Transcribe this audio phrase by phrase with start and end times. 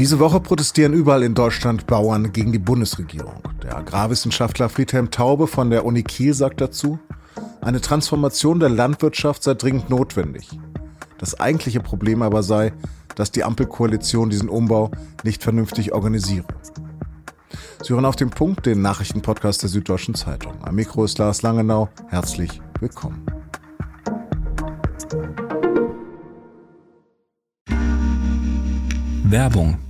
[0.00, 3.42] Diese Woche protestieren überall in Deutschland Bauern gegen die Bundesregierung.
[3.62, 6.98] Der Agrarwissenschaftler Friedhelm Taube von der Uni Kiel sagt dazu,
[7.60, 10.48] eine Transformation der Landwirtschaft sei dringend notwendig.
[11.18, 12.72] Das eigentliche Problem aber sei,
[13.14, 14.90] dass die Ampelkoalition diesen Umbau
[15.22, 16.46] nicht vernünftig organisiere.
[17.82, 20.54] Sie hören auf den Punkt den Nachrichtenpodcast der Süddeutschen Zeitung.
[20.62, 21.90] Am Mikro ist Lars Langenau.
[22.08, 23.26] Herzlich willkommen.
[29.24, 29.89] Werbung.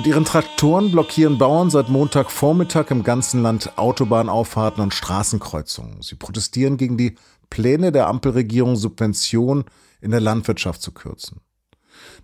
[0.00, 6.00] Mit ihren Traktoren blockieren Bauern seit Montagvormittag im ganzen Land Autobahnauffahrten und Straßenkreuzungen.
[6.00, 7.16] Sie protestieren gegen die
[7.50, 9.64] Pläne der Ampelregierung, Subventionen
[10.00, 11.42] in der Landwirtschaft zu kürzen.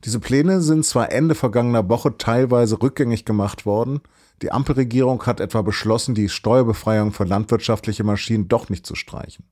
[0.07, 4.01] Diese Pläne sind zwar Ende vergangener Woche teilweise rückgängig gemacht worden,
[4.41, 9.51] die Ampelregierung hat etwa beschlossen, die Steuerbefreiung für landwirtschaftliche Maschinen doch nicht zu streichen.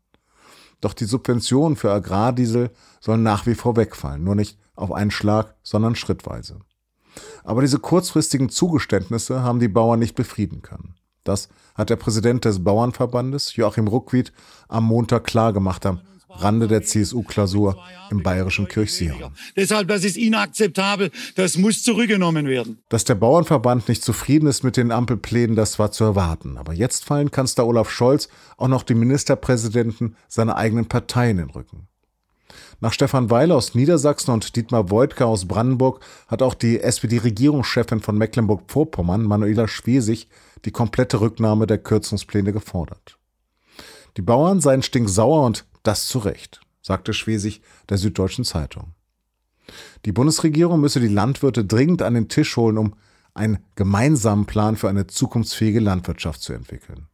[0.80, 5.56] Doch die Subventionen für Agrardiesel sollen nach wie vor wegfallen, nur nicht auf einen Schlag,
[5.62, 6.60] sondern schrittweise.
[7.42, 10.94] Aber diese kurzfristigen Zugeständnisse haben die Bauern nicht befrieden können.
[11.24, 14.32] Das hat der Präsident des Bauernverbandes, Joachim Ruckwied,
[14.68, 16.00] am Montag klargemacht am
[16.36, 17.78] Rande der CSU-Klausur
[18.10, 19.30] im bayerischen Kirchseehaus.
[19.56, 22.78] Deshalb, das ist inakzeptabel, das muss zurückgenommen werden.
[22.88, 26.58] Dass der Bauernverband nicht zufrieden ist mit den Ampelplänen, das war zu erwarten.
[26.58, 31.50] Aber jetzt fallen Kanzler Olaf Scholz auch noch die Ministerpräsidenten seiner eigenen Partei in den
[31.50, 31.88] Rücken.
[32.80, 38.18] Nach Stefan Weil aus Niedersachsen und Dietmar Woidke aus Brandenburg hat auch die SPD-Regierungschefin von
[38.18, 40.28] Mecklenburg-Vorpommern, Manuela Schwesig,
[40.64, 43.18] die komplette Rücknahme der Kürzungspläne gefordert.
[44.16, 48.94] Die Bauern seien stinksauer und das zu Recht, sagte Schwesig der Süddeutschen Zeitung.
[50.04, 52.94] Die Bundesregierung müsse die Landwirte dringend an den Tisch holen, um
[53.32, 57.08] einen gemeinsamen Plan für eine zukunftsfähige Landwirtschaft zu entwickeln.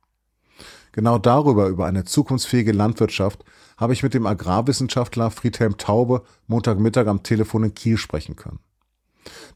[0.93, 3.45] Genau darüber, über eine zukunftsfähige Landwirtschaft,
[3.77, 8.59] habe ich mit dem Agrarwissenschaftler Friedhelm Taube Montagmittag am Telefon in Kiel sprechen können.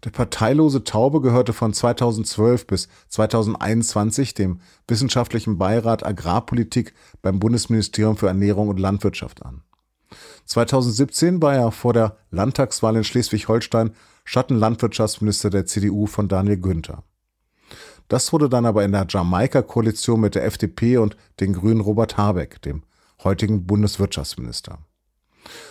[0.05, 8.29] Der parteilose Taube gehörte von 2012 bis 2021 dem Wissenschaftlichen Beirat Agrarpolitik beim Bundesministerium für
[8.29, 9.63] Ernährung und Landwirtschaft an.
[10.45, 13.93] 2017 war er vor der Landtagswahl in Schleswig-Holstein
[14.25, 17.03] Schattenlandwirtschaftsminister der CDU von Daniel Günther.
[18.09, 22.61] Das wurde dann aber in der Jamaika-Koalition mit der FDP und den Grünen Robert Habeck,
[22.63, 22.83] dem
[23.23, 24.79] heutigen Bundeswirtschaftsminister.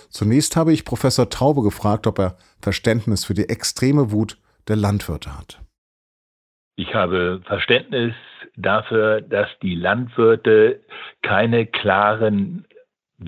[0.10, 5.38] Zunächst habe ich Professor Taube gefragt, ob er Verständnis für die extreme Wut der Landwirte
[5.38, 5.60] hat.
[6.76, 8.14] Ich habe Verständnis
[8.56, 10.82] dafür, dass die Landwirte
[11.22, 12.66] keine klaren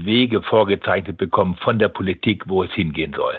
[0.03, 3.35] Wege vorgezeichnet bekommen von der Politik, wo es hingehen soll.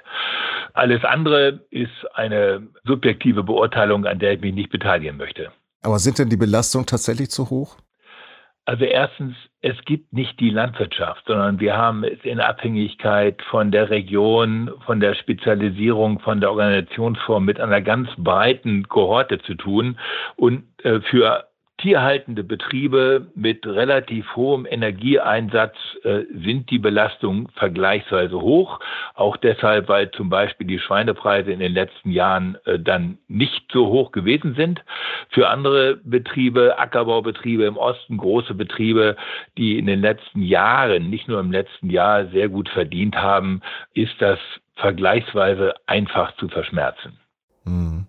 [0.72, 5.50] Alles andere ist eine subjektive Beurteilung, an der ich mich nicht beteiligen möchte.
[5.82, 7.76] Aber sind denn die Belastungen tatsächlich zu hoch?
[8.66, 13.90] Also erstens, es gibt nicht die Landwirtschaft, sondern wir haben es in Abhängigkeit von der
[13.90, 19.98] Region, von der Spezialisierung, von der Organisationsform mit einer ganz breiten Kohorte zu tun.
[20.34, 21.46] Und äh, für
[21.78, 28.80] tierhaltende Betriebe mit relativ hohem Energieeinsatz äh, sind die Belastungen vergleichsweise hoch.
[29.14, 33.88] Auch deshalb, weil zum Beispiel die Schweinepreise in den letzten Jahren äh, dann nicht so
[33.88, 34.82] hoch gewesen sind.
[35.30, 39.16] Für andere Betriebe, Ackerbaubetriebe im Osten, große Betriebe,
[39.58, 43.60] die in den letzten Jahren, nicht nur im letzten Jahr, sehr gut verdient haben,
[43.92, 44.38] ist das
[44.76, 47.18] vergleichsweise einfach zu verschmerzen.
[47.64, 48.06] Mhm.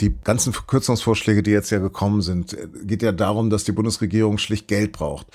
[0.00, 4.68] Die ganzen Verkürzungsvorschläge, die jetzt ja gekommen sind, geht ja darum, dass die Bundesregierung schlicht
[4.68, 5.26] Geld braucht.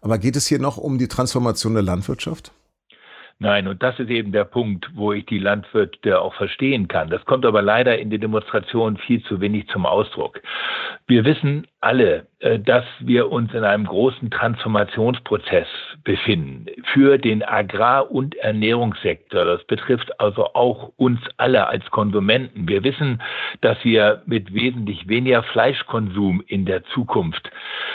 [0.00, 2.52] Aber geht es hier noch um die Transformation der Landwirtschaft?
[3.40, 7.08] Nein, und das ist eben der Punkt, wo ich die Landwirte auch verstehen kann.
[7.08, 10.40] Das kommt aber leider in den Demonstrationen viel zu wenig zum Ausdruck.
[11.06, 15.66] Wir wissen alle, dass wir uns in einem großen Transformationsprozess
[16.04, 19.44] befinden für den Agrar- und Ernährungssektor.
[19.44, 22.68] Das betrifft also auch uns alle als Konsumenten.
[22.68, 23.20] Wir wissen,
[23.60, 27.50] dass wir mit wesentlich weniger Fleischkonsum in der Zukunft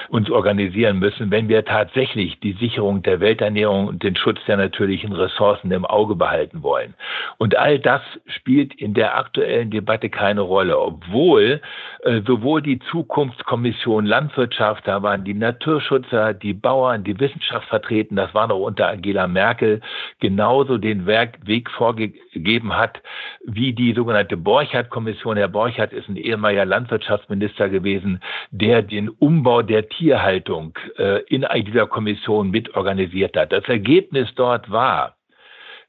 [0.09, 5.13] uns organisieren müssen, wenn wir tatsächlich die Sicherung der Welternährung und den Schutz der natürlichen
[5.13, 6.95] Ressourcen im Auge behalten wollen.
[7.37, 11.61] Und all das spielt in der aktuellen Debatte keine Rolle, obwohl
[12.03, 18.15] äh, sowohl die Zukunftskommission Land Landwirtschaft, da waren die Naturschützer, die Bauern, die Wissenschaft vertreten.
[18.15, 19.81] Das war noch unter Angela Merkel
[20.19, 23.01] genauso den Weg vorgegeben hat,
[23.45, 25.37] wie die sogenannte Borchardt-Kommission.
[25.37, 31.85] Herr Borchardt ist ein ehemaliger Landwirtschaftsminister gewesen, der den Umbau der Tierhaltung äh, in dieser
[31.85, 33.51] Kommission mitorganisiert hat.
[33.51, 35.15] Das Ergebnis dort war,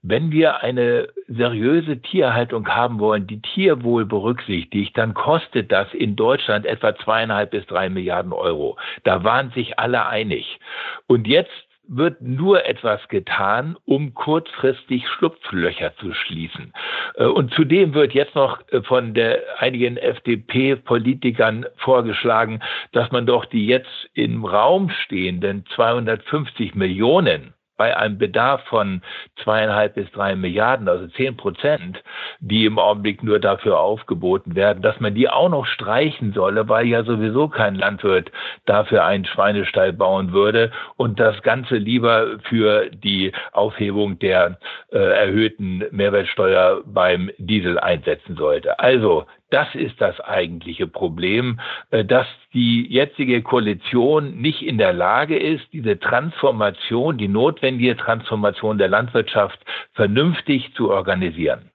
[0.07, 6.67] wenn wir eine seriöse Tierhaltung haben wollen, die Tierwohl berücksichtigt, dann kostet das in Deutschland
[6.67, 8.77] etwa zweieinhalb bis drei Milliarden Euro.
[9.05, 10.61] Da waren sich alle einig.
[11.07, 11.53] Und jetzt
[11.89, 16.75] wird nur etwas getan, um kurzfristig Schlupflöcher zu schließen.
[17.17, 22.61] Äh, und zudem wird jetzt noch äh, von der, einigen FDP-Politikern vorgeschlagen,
[22.93, 29.03] dass man doch die jetzt im Raum stehenden 250 Millionen bei einem Bedarf von
[29.43, 32.03] zweieinhalb bis drei Milliarden, also zehn Prozent,
[32.41, 36.87] die im Augenblick nur dafür aufgeboten werden, dass man die auch noch streichen solle, weil
[36.87, 38.31] ja sowieso kein Landwirt
[38.67, 44.59] dafür einen Schweinestall bauen würde und das Ganze lieber für die Aufhebung der
[44.93, 48.79] äh, erhöhten Mehrwertsteuer beim Diesel einsetzen sollte.
[48.79, 51.61] Also das ist das eigentliche Problem,
[51.91, 58.79] äh, dass die jetzige Koalition nicht in der Lage ist, diese Transformation, die notwendige Transformation
[58.79, 59.59] der Landwirtschaft
[59.93, 61.71] vernünftig zu organisieren.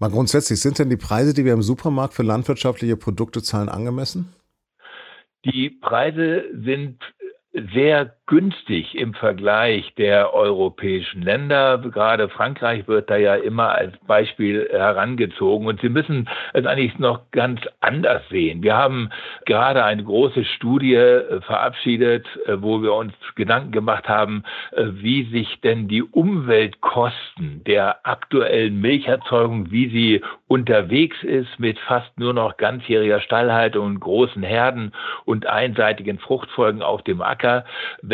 [0.00, 4.34] Mal grundsätzlich, sind denn die Preise, die wir im Supermarkt für landwirtschaftliche Produkte zahlen, angemessen?
[5.44, 6.98] Die Preise sind
[7.74, 11.78] sehr günstig im Vergleich der europäischen Länder.
[11.78, 15.66] Gerade Frankreich wird da ja immer als Beispiel herangezogen.
[15.66, 18.62] Und Sie müssen es eigentlich noch ganz anders sehen.
[18.62, 19.10] Wir haben
[19.44, 24.42] gerade eine große Studie äh, verabschiedet, äh, wo wir uns Gedanken gemacht haben,
[24.72, 32.18] äh, wie sich denn die Umweltkosten der aktuellen Milcherzeugung, wie sie unterwegs ist mit fast
[32.18, 34.92] nur noch ganzjähriger Stallhaltung und großen Herden
[35.24, 37.64] und einseitigen Fruchtfolgen auf dem Acker,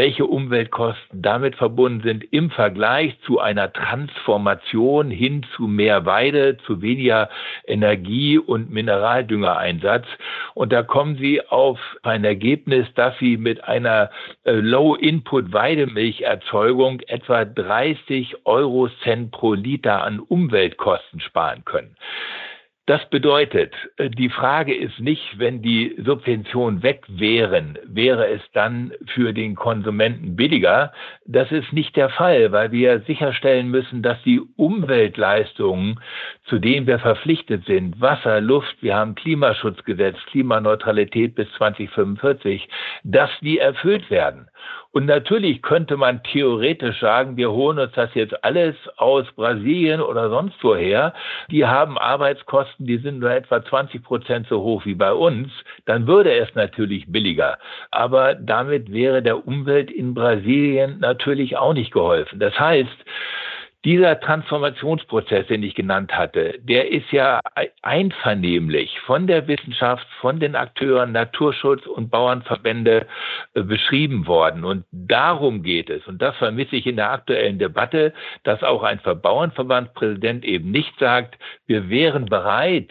[0.03, 6.83] welche Umweltkosten damit verbunden sind im Vergleich zu einer Transformation hin zu mehr Weide, zu
[6.83, 7.29] weniger
[7.69, 10.07] Energie- und Mineraldüngereinsatz.
[10.55, 14.11] Und da kommen Sie auf ein Ergebnis, dass Sie mit einer
[14.43, 21.95] äh, Low-Input-Weidemilcherzeugung etwa 30 Euro Cent pro Liter an Umweltkosten sparen können.
[22.93, 28.93] Das bedeutet, äh, die Frage ist nicht, wenn die Subventionen weg wären, wäre es dann
[29.15, 30.93] für den Konsumenten billiger.
[31.25, 36.01] Das ist nicht der Fall, weil wir sicherstellen müssen, dass die Umweltleistungen,
[36.45, 42.69] zu denen wir verpflichtet sind, Wasser, Luft, wir haben Klimaschutzgesetz, Klimaneutralität bis 2045,
[43.05, 44.51] dass die erfüllt werden.
[44.93, 50.29] Und natürlich könnte man theoretisch sagen, wir holen uns das jetzt alles aus Brasilien oder
[50.29, 51.15] sonst woher.
[51.51, 55.51] Die haben Arbeitskosten, die sind nur etwa 20 Prozent so hoch wie bei uns.
[55.87, 57.59] Dann würde es natürlich billiger.
[57.91, 62.39] Aber damit wäre der Umwelt in Brasilien natürlich auch nicht geholfen.
[62.39, 62.97] Das heißt,
[63.85, 67.41] dieser Transformationsprozess, den ich genannt hatte, der ist ja
[67.83, 73.07] einvernehmlich von der Wissenschaft, von den Akteuren Naturschutz und Bauernverbände
[73.55, 74.65] äh, beschrieben worden.
[74.65, 76.07] Und darum geht es.
[76.07, 78.13] Und das vermisse ich in der aktuellen Debatte,
[78.45, 81.37] dass auch ein Bauernverbandspräsident eben nicht sagt,
[81.67, 82.91] wir wären bereit,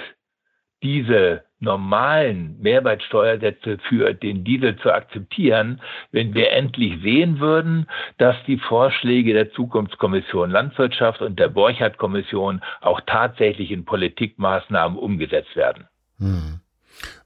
[0.83, 5.79] diese normalen Mehrwertsteuersätze für den Diesel zu akzeptieren,
[6.11, 7.87] wenn wir endlich sehen würden,
[8.17, 15.85] dass die Vorschläge der Zukunftskommission Landwirtschaft und der Borchardt-Kommission auch tatsächlich in Politikmaßnahmen umgesetzt werden.
[16.19, 16.59] Hm.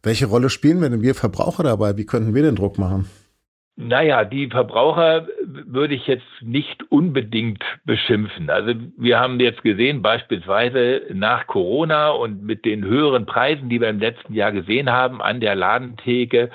[0.03, 1.97] Welche Rolle spielen wir denn wir Verbraucher dabei?
[1.97, 3.09] Wie könnten wir den Druck machen?
[3.77, 8.49] Naja, die Verbraucher würde ich jetzt nicht unbedingt beschimpfen.
[8.49, 13.89] Also wir haben jetzt gesehen, beispielsweise nach Corona und mit den höheren Preisen, die wir
[13.89, 16.51] im letzten Jahr gesehen haben an der Ladentheke,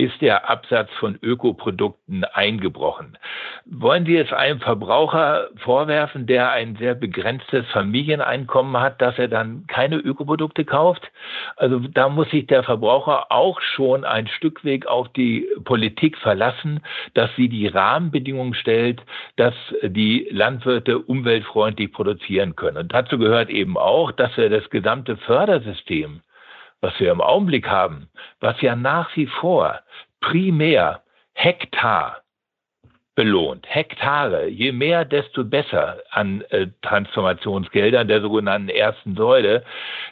[0.00, 3.18] ist der Absatz von Ökoprodukten eingebrochen.
[3.66, 9.66] Wollen Sie es einem Verbraucher vorwerfen, der ein sehr begrenztes Familieneinkommen hat, dass er dann
[9.66, 11.10] keine Ökoprodukte kauft?
[11.56, 16.80] Also da muss sich der Verbraucher auch schon ein Stück Weg auf die Politik verlassen,
[17.12, 19.02] dass sie die Rahmenbedingungen stellt,
[19.36, 22.78] dass die Landwirte umweltfreundlich produzieren können.
[22.78, 26.22] Und dazu gehört eben auch, dass wir das gesamte Fördersystem
[26.80, 28.08] was wir im Augenblick haben,
[28.40, 29.80] was ja nach wie vor
[30.30, 30.98] primär
[31.34, 32.19] Hektar
[33.16, 33.66] belohnt.
[33.68, 39.64] Hektare, je mehr, desto besser an äh, Transformationsgeldern der sogenannten ersten Säule,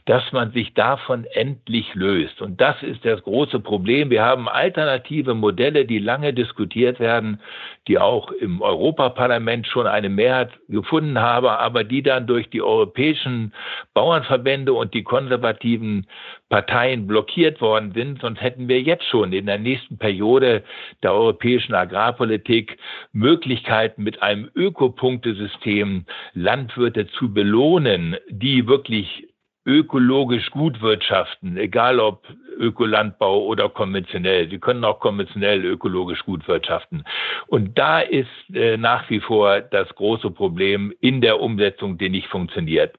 [0.05, 2.43] dass man sich davon endlich löst.
[2.43, 4.11] Und das ist das große Problem.
[4.11, 7.41] Wir haben alternative Modelle, die lange diskutiert werden,
[7.87, 13.55] die auch im Europaparlament schon eine Mehrheit gefunden haben, aber die dann durch die europäischen
[13.95, 16.07] Bauernverbände und die konservativen
[16.49, 18.21] Parteien blockiert worden sind.
[18.21, 20.65] Sonst hätten wir jetzt schon in der nächsten Periode
[21.03, 22.79] der europäischen Agrarpolitik
[23.13, 26.05] Möglichkeiten mit einem Ökopunktesystem
[26.35, 29.29] Landwirte zu belohnen, die wirklich
[29.69, 32.27] ökologisch gut wirtschaften, egal ob
[32.59, 34.49] Ökolandbau oder konventionell.
[34.49, 37.05] Sie können auch konventionell ökologisch gut wirtschaften.
[37.47, 42.29] Und da ist äh, nach wie vor das große Problem in der Umsetzung, die nicht
[42.29, 42.97] funktioniert.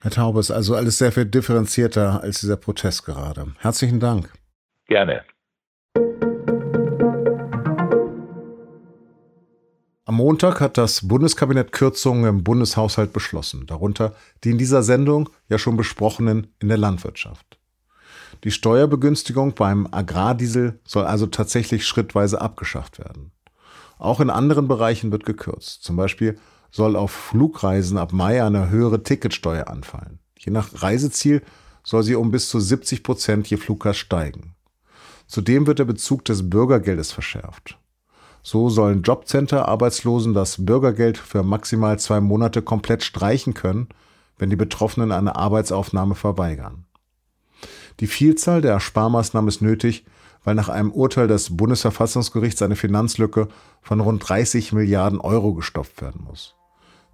[0.00, 3.48] Herr Taubes, also alles sehr viel differenzierter als dieser Protest gerade.
[3.58, 4.32] Herzlichen Dank.
[4.86, 5.24] Gerne.
[10.10, 14.12] Am Montag hat das Bundeskabinett Kürzungen im Bundeshaushalt beschlossen, darunter
[14.42, 17.60] die in dieser Sendung ja schon besprochenen in der Landwirtschaft.
[18.42, 23.30] Die Steuerbegünstigung beim Agrardiesel soll also tatsächlich schrittweise abgeschafft werden.
[24.00, 25.84] Auch in anderen Bereichen wird gekürzt.
[25.84, 26.40] Zum Beispiel
[26.72, 30.18] soll auf Flugreisen ab Mai eine höhere Ticketsteuer anfallen.
[30.36, 31.40] Je nach Reiseziel
[31.84, 34.56] soll sie um bis zu 70 Prozent je Fluggast steigen.
[35.28, 37.78] Zudem wird der Bezug des Bürgergeldes verschärft.
[38.42, 43.88] So sollen Jobcenter Arbeitslosen das Bürgergeld für maximal zwei Monate komplett streichen können,
[44.38, 46.84] wenn die Betroffenen eine Arbeitsaufnahme verweigern.
[48.00, 50.06] Die Vielzahl der Sparmaßnahmen ist nötig,
[50.42, 53.48] weil nach einem Urteil des Bundesverfassungsgerichts eine Finanzlücke
[53.82, 56.54] von rund 30 Milliarden Euro gestopft werden muss.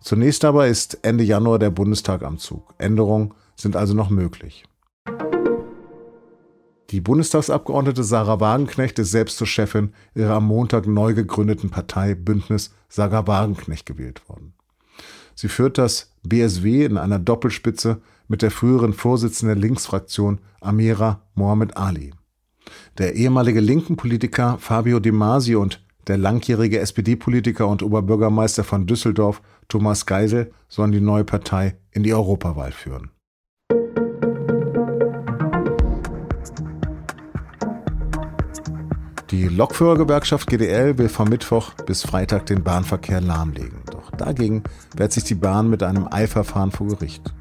[0.01, 2.75] Zunächst aber ist Ende Januar der Bundestag am Zug.
[2.79, 4.65] Änderungen sind also noch möglich.
[6.91, 12.73] Die Bundestagsabgeordnete Sarah Wagenknecht ist selbst zur Chefin ihrer am Montag neu gegründeten Partei Bündnis
[12.89, 14.53] Sarah Wagenknecht gewählt worden.
[15.35, 21.77] Sie führt das BSW in einer Doppelspitze mit der früheren Vorsitzenden der Linksfraktion Amira Mohamed
[21.77, 22.13] Ali.
[22.99, 29.43] Der ehemalige linken Politiker Fabio De Masi und der langjährige SPD-Politiker und Oberbürgermeister von Düsseldorf
[29.69, 33.11] Thomas Geisel sollen die neue Partei in die Europawahl führen.
[39.31, 43.81] Die Lokführergewerkschaft GDL will vom Mittwoch bis Freitag den Bahnverkehr lahmlegen.
[43.91, 44.63] Doch dagegen
[44.97, 47.35] wehrt sich die Bahn mit einem Eilverfahren vor Gericht.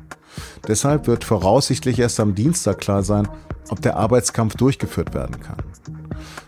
[0.68, 3.28] Deshalb wird voraussichtlich erst am Dienstag klar sein,
[3.70, 5.58] ob der Arbeitskampf durchgeführt werden kann.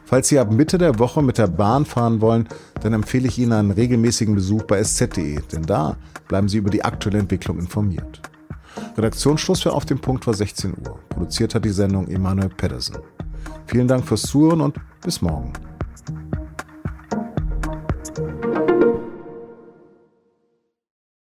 [0.05, 2.47] Falls Sie ab Mitte der Woche mit der Bahn fahren wollen,
[2.81, 6.83] dann empfehle ich Ihnen einen regelmäßigen Besuch bei sz.de, denn da bleiben Sie über die
[6.83, 8.21] aktuelle Entwicklung informiert.
[8.97, 10.97] Redaktionsschluss für Auf dem Punkt war 16 Uhr.
[11.09, 12.97] Produziert hat die Sendung Emanuel Pedersen.
[13.67, 15.66] Vielen Dank fürs Zuhören und bis morgen.